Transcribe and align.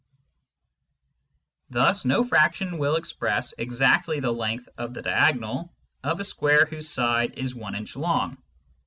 Thus 1.69 2.05
no 2.05 2.23
fraction 2.23 2.79
will 2.79 2.95
express 2.95 3.53
exactly 3.59 4.19
the 4.19 4.31
length 4.31 4.67
of 4.75 4.95
the 4.95 5.03
diagonal 5.03 5.71
of 6.03 6.19
a 6.19 6.23
square 6.23 6.65
whose 6.65 6.89
side 6.89 7.37
is 7.37 7.53
one 7.53 7.75
inch 7.75 7.95
long. 7.95 8.37